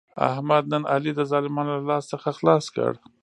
[0.29, 2.91] احمد نن علي د ظالمانو له لاس څخه خلاص کړ.